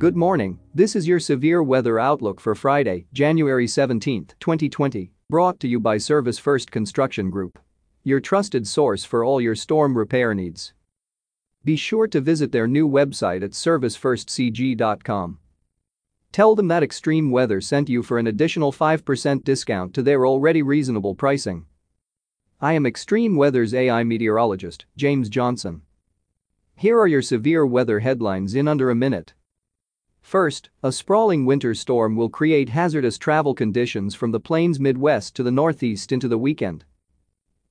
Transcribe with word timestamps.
Good 0.00 0.16
morning, 0.16 0.58
this 0.74 0.96
is 0.96 1.06
your 1.06 1.20
severe 1.20 1.62
weather 1.62 1.98
outlook 1.98 2.40
for 2.40 2.54
Friday, 2.54 3.04
January 3.12 3.66
17, 3.66 4.28
2020, 4.40 5.12
brought 5.28 5.60
to 5.60 5.68
you 5.68 5.78
by 5.78 5.98
Service 5.98 6.38
First 6.38 6.70
Construction 6.70 7.28
Group. 7.28 7.58
Your 8.02 8.18
trusted 8.18 8.66
source 8.66 9.04
for 9.04 9.22
all 9.22 9.42
your 9.42 9.54
storm 9.54 9.98
repair 9.98 10.32
needs. 10.34 10.72
Be 11.66 11.76
sure 11.76 12.06
to 12.06 12.20
visit 12.22 12.50
their 12.50 12.66
new 12.66 12.88
website 12.88 13.42
at 13.42 13.50
servicefirstcg.com. 13.50 15.38
Tell 16.32 16.54
them 16.54 16.68
that 16.68 16.82
extreme 16.82 17.30
weather 17.30 17.60
sent 17.60 17.90
you 17.90 18.02
for 18.02 18.18
an 18.18 18.26
additional 18.26 18.72
5% 18.72 19.44
discount 19.44 19.92
to 19.92 20.02
their 20.02 20.24
already 20.26 20.62
reasonable 20.62 21.14
pricing. 21.14 21.66
I 22.58 22.72
am 22.72 22.86
Extreme 22.86 23.36
Weather's 23.36 23.74
AI 23.74 24.02
meteorologist, 24.04 24.86
James 24.96 25.28
Johnson. 25.28 25.82
Here 26.74 26.98
are 26.98 27.06
your 27.06 27.20
severe 27.20 27.66
weather 27.66 28.00
headlines 28.00 28.54
in 28.54 28.66
under 28.66 28.88
a 28.88 28.94
minute. 28.94 29.34
First, 30.30 30.70
a 30.80 30.92
sprawling 30.92 31.44
winter 31.44 31.74
storm 31.74 32.14
will 32.14 32.28
create 32.28 32.68
hazardous 32.68 33.18
travel 33.18 33.52
conditions 33.52 34.14
from 34.14 34.30
the 34.30 34.38
plains 34.38 34.78
Midwest 34.78 35.34
to 35.34 35.42
the 35.42 35.50
Northeast 35.50 36.12
into 36.12 36.28
the 36.28 36.38
weekend. 36.38 36.84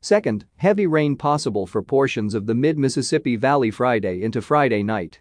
Second, 0.00 0.46
heavy 0.56 0.86
rain 0.86 1.16
possible 1.16 1.66
for 1.66 1.82
portions 1.82 2.32
of 2.32 2.46
the 2.46 2.54
mid-Mississippi 2.54 3.36
Valley 3.36 3.70
Friday 3.70 4.22
into 4.22 4.40
Friday 4.40 4.82
night. 4.82 5.20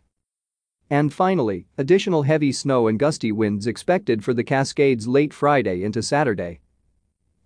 And 0.89 1.13
finally, 1.13 1.67
additional 1.77 2.21
heavy 2.21 2.53
snow 2.53 2.87
and 2.87 2.97
gusty 2.97 3.33
winds 3.33 3.67
expected 3.67 4.23
for 4.23 4.33
the 4.33 4.45
Cascades 4.45 5.05
late 5.05 5.33
Friday 5.33 5.83
into 5.83 6.01
Saturday. 6.01 6.61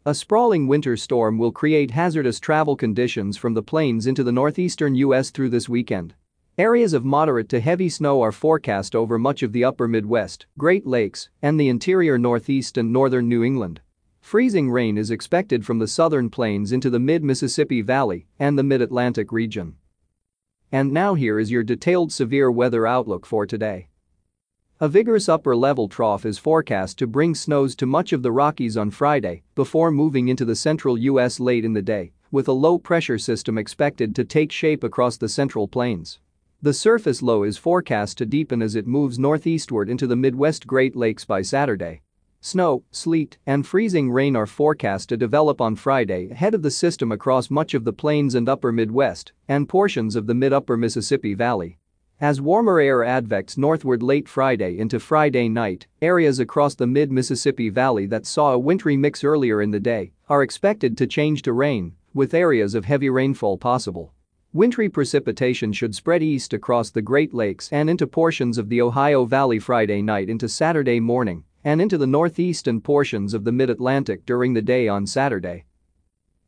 A 0.06 0.14
sprawling 0.14 0.68
winter 0.68 0.98
storm 0.98 1.40
will 1.40 1.52
create 1.52 1.90
hazardous 1.90 2.40
travel 2.40 2.76
conditions 2.76 3.38
from 3.38 3.56
the 3.56 3.64
plains 3.64 4.06
into 4.06 4.24
the 4.24 4.32
northeastern 4.32 4.94
U.S. 4.94 5.32
through 5.32 5.50
this 5.50 5.68
weekend. 5.68 6.14
Areas 6.60 6.92
of 6.92 7.06
moderate 7.06 7.48
to 7.48 7.62
heavy 7.62 7.88
snow 7.88 8.20
are 8.22 8.34
forecast 8.34 8.94
over 8.94 9.18
much 9.18 9.44
of 9.44 9.54
the 9.54 9.64
upper 9.64 9.88
Midwest, 9.88 10.46
Great 10.58 10.86
Lakes, 10.86 11.30
and 11.42 11.58
the 11.58 11.70
interior 11.70 12.18
Northeast 12.18 12.78
and 12.78 12.92
northern 12.92 13.30
New 13.30 13.46
England. 13.46 13.80
Freezing 14.20 14.70
rain 14.70 14.98
is 14.98 15.10
expected 15.10 15.66
from 15.66 15.80
the 15.80 15.88
southern 15.88 16.30
plains 16.30 16.74
into 16.74 16.90
the 16.90 17.00
mid-Mississippi 17.00 17.82
Valley 17.82 18.28
and 18.38 18.60
the 18.60 18.64
mid-Atlantic 18.64 19.32
region. 19.32 19.78
And 20.70 20.92
now 20.92 21.14
here 21.14 21.40
is 21.40 21.50
your 21.50 21.64
detailed 21.64 22.12
severe 22.12 22.52
weather 22.52 22.86
outlook 22.86 23.26
for 23.26 23.46
today. 23.46 23.88
A 24.82 24.90
vigorous 24.90 25.30
upper-level 25.30 25.88
trough 25.88 26.26
is 26.26 26.38
forecast 26.38 26.98
to 26.98 27.08
bring 27.08 27.36
snows 27.36 27.74
to 27.78 27.86
much 27.86 28.12
of 28.12 28.22
the 28.22 28.34
Rockies 28.34 28.76
on 28.76 28.92
Friday 28.92 29.44
before 29.56 29.92
moving 29.92 30.28
into 30.28 30.44
the 30.44 30.58
central 30.58 30.98
U.S. 30.98 31.40
late 31.40 31.64
in 31.64 31.72
the 31.72 31.82
day, 31.82 32.12
with 32.32 32.50
a 32.50 32.52
low-pressure 32.52 33.18
system 33.18 33.58
expected 33.58 34.14
to 34.14 34.26
take 34.26 34.52
shape 34.52 34.84
across 34.84 35.16
the 35.16 35.30
central 35.30 35.66
plains. 35.66 36.20
The 36.62 36.74
surface 36.74 37.22
low 37.22 37.44
is 37.44 37.58
forecast 37.58 38.18
to 38.18 38.26
deepen 38.26 38.62
as 38.62 38.76
it 38.76 38.86
moves 38.86 39.18
northeastward 39.18 39.90
into 39.90 40.06
the 40.06 40.18
Midwest 40.18 40.68
Great 40.68 40.94
Lakes 40.94 41.24
by 41.24 41.42
Saturday. 41.42 42.02
Snow, 42.42 42.84
sleet, 42.92 43.38
and 43.46 43.66
freezing 43.66 44.12
rain 44.12 44.36
are 44.36 44.46
forecast 44.46 45.08
to 45.08 45.16
develop 45.16 45.62
on 45.62 45.78
Friday 45.78 46.30
ahead 46.30 46.54
of 46.54 46.62
the 46.62 46.70
system 46.70 47.14
across 47.14 47.50
much 47.50 47.74
of 47.74 47.86
the 47.86 47.94
plains 47.94 48.36
and 48.36 48.50
upper 48.50 48.74
Midwest 48.74 49.32
and 49.48 49.70
portions 49.70 50.18
of 50.18 50.28
the 50.28 50.34
mid-upper 50.34 50.76
Mississippi 50.76 51.34
Valley. 51.34 51.78
As 52.20 52.42
warmer 52.42 52.82
air 52.82 53.06
advects 53.06 53.58
northward 53.58 54.04
late 54.04 54.28
Friday 54.28 54.80
into 54.80 55.00
Friday 55.00 55.48
night, 55.48 55.88
areas 56.02 56.40
across 56.40 56.76
the 56.76 56.88
mid-Mississippi 56.88 57.70
Valley 57.70 58.06
that 58.08 58.26
saw 58.26 58.52
a 58.52 58.60
wintry 58.60 58.98
mix 58.98 59.24
earlier 59.24 59.62
in 59.62 59.72
the 59.72 59.80
day 59.80 60.12
are 60.28 60.44
expected 60.44 60.98
to 60.98 61.08
change 61.08 61.42
to 61.44 61.54
rain, 61.54 61.96
with 62.14 62.34
areas 62.34 62.76
of 62.76 62.84
heavy 62.84 63.10
rainfall 63.10 63.58
possible. 63.58 64.14
Wintry 64.52 64.90
precipitation 64.90 65.72
should 65.72 65.94
spread 65.94 66.24
east 66.24 66.56
across 66.56 66.90
the 66.90 67.04
Great 67.04 67.36
Lakes 67.36 67.70
and 67.72 67.88
into 67.88 68.08
portions 68.08 68.58
of 68.58 68.68
the 68.68 68.82
Ohio 68.82 69.24
Valley 69.24 69.60
Friday 69.60 70.02
night 70.02 70.28
into 70.28 70.50
Saturday 70.50 71.00
morning 71.00 71.44
and 71.64 71.80
into 71.80 72.00
the 72.00 72.08
northeast 72.08 72.68
and 72.68 72.84
portions 72.84 73.36
of 73.36 73.44
the 73.44 73.52
mid-Atlantic 73.52 74.26
during 74.26 74.56
the 74.56 74.62
day 74.64 74.88
on 74.88 75.06
Saturday. 75.06 75.66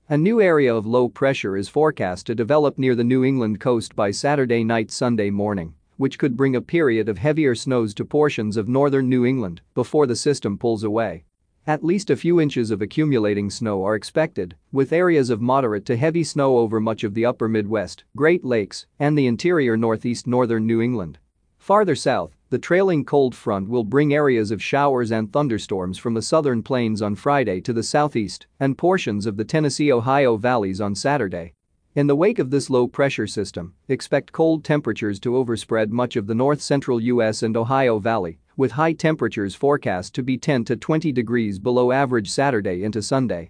A 0.10 0.18
new 0.18 0.42
area 0.42 0.76
of 0.76 0.88
low 0.88 1.10
pressure 1.10 1.56
is 1.56 1.70
forecast 1.70 2.26
to 2.26 2.34
develop 2.34 2.80
near 2.80 2.96
the 2.96 3.04
New 3.04 3.24
England 3.24 3.60
coast 3.60 3.96
by 3.96 4.10
Saturday 4.10 4.64
night 4.64 4.90
Sunday 4.90 5.30
morning, 5.30 5.76
which 5.98 6.18
could 6.18 6.36
bring 6.36 6.56
a 6.56 6.62
period 6.62 7.08
of 7.08 7.20
heavier 7.20 7.54
snows 7.54 7.94
to 7.94 8.04
portions 8.04 8.58
of 8.58 8.68
northern 8.68 9.10
New 9.10 9.28
England 9.28 9.62
before 9.76 10.08
the 10.08 10.16
system 10.16 10.58
pulls 10.58 10.84
away. 10.84 11.24
At 11.68 11.84
least 11.84 12.10
a 12.10 12.16
few 12.16 12.42
inches 12.42 12.72
of 12.72 12.82
accumulating 12.82 13.52
snow 13.52 13.84
are 13.86 13.94
expected, 13.94 14.56
with 14.72 14.92
areas 14.92 15.30
of 15.30 15.42
moderate 15.42 15.86
to 15.86 15.96
heavy 15.96 16.24
snow 16.24 16.58
over 16.58 16.80
much 16.80 17.04
of 17.04 17.14
the 17.14 17.24
upper 17.24 17.48
Midwest, 17.48 18.04
Great 18.16 18.44
Lakes, 18.44 18.88
and 18.98 19.16
the 19.16 19.28
interior 19.28 19.78
northeast 19.78 20.26
northern 20.26 20.66
New 20.66 20.82
England. 20.82 21.20
Farther 21.60 21.94
south, 21.96 22.36
the 22.50 22.58
trailing 22.58 23.06
cold 23.06 23.36
front 23.36 23.70
will 23.70 23.84
bring 23.84 24.12
areas 24.12 24.50
of 24.50 24.64
showers 24.64 25.12
and 25.12 25.32
thunderstorms 25.32 26.00
from 26.00 26.16
the 26.16 26.22
southern 26.24 26.64
plains 26.64 27.00
on 27.00 27.14
Friday 27.14 27.62
to 27.62 27.74
the 27.74 27.84
southeast 27.84 28.48
and 28.60 28.76
portions 28.76 29.28
of 29.28 29.38
the 29.38 29.46
Tennessee-Ohio 29.46 30.38
valleys 30.38 30.82
on 30.82 30.96
Saturday. 30.96 31.54
In 31.94 32.08
the 32.08 32.16
wake 32.16 32.40
of 32.40 32.50
this 32.50 32.72
low-pressure 32.72 33.28
system, 33.28 33.76
expect 33.88 34.32
cold 34.32 34.64
temperatures 34.64 35.20
to 35.20 35.36
overspread 35.38 35.92
much 35.92 36.16
of 36.16 36.26
the 36.26 36.34
north-central 36.34 37.00
U.S. 37.02 37.44
and 37.44 37.56
Ohio 37.56 38.00
Valley, 38.00 38.40
with 38.62 38.74
high 38.74 38.94
temperatures 38.94 39.56
forecast 39.56 40.14
to 40.14 40.22
be 40.22 40.38
10 40.38 40.66
to 40.66 40.76
20 40.76 41.12
degrees 41.12 41.58
below 41.58 41.92
average 41.92 42.30
Saturday 42.30 42.84
into 42.84 43.02
Sunday. 43.02 43.50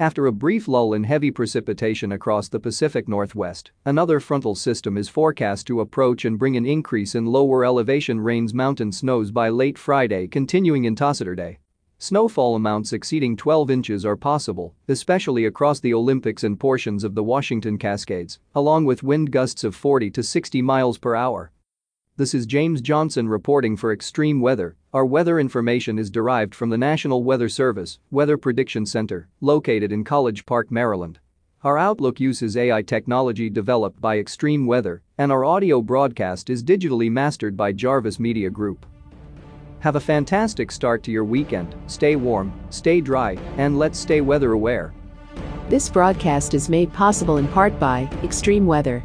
After 0.00 0.26
a 0.26 0.32
brief 0.32 0.66
lull 0.66 0.92
in 0.92 1.04
heavy 1.04 1.30
precipitation 1.30 2.10
across 2.10 2.48
the 2.48 2.58
Pacific 2.58 3.06
Northwest, 3.06 3.70
another 3.84 4.18
frontal 4.18 4.56
system 4.56 4.98
is 4.98 5.08
forecast 5.08 5.68
to 5.68 5.80
approach 5.80 6.24
and 6.24 6.36
bring 6.36 6.56
an 6.56 6.66
increase 6.66 7.14
in 7.14 7.26
lower 7.26 7.64
elevation 7.64 8.18
rains 8.18 8.52
mountain 8.52 8.90
snows 8.90 9.30
by 9.30 9.50
late 9.50 9.78
Friday 9.78 10.26
continuing 10.26 10.84
into 10.84 11.14
Saturday. 11.14 11.60
Snowfall 11.98 12.56
amounts 12.56 12.92
exceeding 12.92 13.36
12 13.36 13.70
inches 13.70 14.04
are 14.04 14.16
possible, 14.16 14.74
especially 14.88 15.44
across 15.44 15.78
the 15.78 15.94
Olympics 15.94 16.42
and 16.42 16.58
portions 16.58 17.04
of 17.04 17.14
the 17.14 17.22
Washington 17.22 17.78
Cascades, 17.78 18.40
along 18.52 18.84
with 18.84 19.04
wind 19.04 19.30
gusts 19.30 19.62
of 19.62 19.76
40 19.76 20.10
to 20.10 20.24
60 20.24 20.60
miles 20.60 20.98
per 20.98 21.14
hour. 21.14 21.52
This 22.18 22.34
is 22.34 22.46
James 22.46 22.80
Johnson 22.80 23.28
reporting 23.28 23.76
for 23.76 23.92
Extreme 23.92 24.40
Weather. 24.40 24.74
Our 24.92 25.06
weather 25.06 25.38
information 25.38 26.00
is 26.00 26.10
derived 26.10 26.52
from 26.52 26.68
the 26.68 26.76
National 26.76 27.22
Weather 27.22 27.48
Service 27.48 28.00
Weather 28.10 28.36
Prediction 28.36 28.86
Center, 28.86 29.28
located 29.40 29.92
in 29.92 30.02
College 30.02 30.44
Park, 30.44 30.68
Maryland. 30.68 31.20
Our 31.62 31.78
Outlook 31.78 32.18
uses 32.18 32.56
AI 32.56 32.82
technology 32.82 33.48
developed 33.48 34.00
by 34.00 34.18
Extreme 34.18 34.66
Weather, 34.66 35.00
and 35.16 35.30
our 35.30 35.44
audio 35.44 35.80
broadcast 35.80 36.50
is 36.50 36.64
digitally 36.64 37.08
mastered 37.08 37.56
by 37.56 37.70
Jarvis 37.70 38.18
Media 38.18 38.50
Group. 38.50 38.84
Have 39.78 39.94
a 39.94 40.00
fantastic 40.00 40.72
start 40.72 41.04
to 41.04 41.12
your 41.12 41.24
weekend, 41.24 41.72
stay 41.86 42.16
warm, 42.16 42.52
stay 42.70 43.00
dry, 43.00 43.34
and 43.58 43.78
let's 43.78 43.96
stay 43.96 44.22
weather 44.22 44.54
aware. 44.54 44.92
This 45.68 45.88
broadcast 45.88 46.52
is 46.52 46.68
made 46.68 46.92
possible 46.92 47.36
in 47.36 47.46
part 47.46 47.78
by 47.78 48.10
Extreme 48.24 48.66
Weather. 48.66 49.04